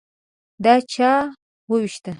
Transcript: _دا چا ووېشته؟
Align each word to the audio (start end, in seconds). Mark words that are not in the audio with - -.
_دا 0.63 0.73
چا 0.91 1.11
ووېشته؟ 1.69 2.09